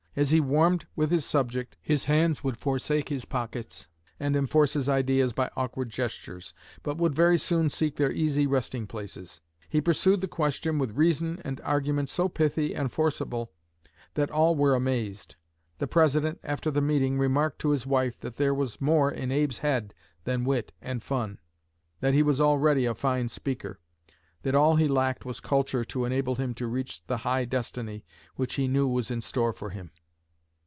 As 0.13 0.31
he 0.31 0.41
warmed 0.41 0.87
with 0.93 1.09
his 1.09 1.23
subject, 1.23 1.77
his 1.81 2.03
hands 2.03 2.43
would 2.43 2.57
forsake 2.57 3.07
his 3.07 3.23
pockets 3.23 3.87
and 4.19 4.35
enforce 4.35 4.73
his 4.73 4.89
ideas 4.89 5.31
by 5.31 5.49
awkward 5.55 5.87
gestures, 5.89 6.53
but 6.83 6.97
would 6.97 7.15
very 7.15 7.37
soon 7.37 7.69
seek 7.69 7.95
their 7.95 8.11
easy 8.11 8.45
resting 8.45 8.87
places. 8.87 9.39
He 9.69 9.79
pursued 9.79 10.19
the 10.19 10.27
question 10.27 10.77
with 10.79 10.97
reason 10.97 11.39
and 11.45 11.61
argument 11.61 12.09
so 12.09 12.27
pithy 12.27 12.75
and 12.75 12.91
forcible 12.91 13.53
that 14.15 14.29
all 14.29 14.53
were 14.53 14.75
amazed. 14.75 15.37
The 15.77 15.87
president, 15.87 16.41
after 16.43 16.69
the 16.69 16.81
meeting, 16.81 17.17
remarked 17.17 17.59
to 17.59 17.69
his 17.69 17.87
wife 17.87 18.19
that 18.19 18.35
there 18.35 18.53
was 18.53 18.81
more 18.81 19.09
in 19.09 19.31
Abe's 19.31 19.59
head 19.59 19.93
than 20.25 20.43
wit 20.43 20.73
and 20.81 21.01
fun; 21.01 21.37
that 22.01 22.13
he 22.13 22.21
was 22.21 22.41
already 22.41 22.83
a 22.83 22.93
fine 22.93 23.29
speaker; 23.29 23.79
that 24.41 24.55
all 24.55 24.75
he 24.75 24.89
lacked 24.89 25.23
was 25.23 25.39
culture 25.39 25.85
to 25.85 26.03
enable 26.03 26.35
him 26.35 26.53
to 26.55 26.67
reach 26.67 27.01
the 27.05 27.17
high 27.17 27.45
destiny 27.45 28.03
which 28.35 28.55
he 28.55 28.67
knew 28.67 28.87
was 28.89 29.09
in 29.09 29.21
store 29.21 29.53
for 29.53 29.69
him." 29.69 29.89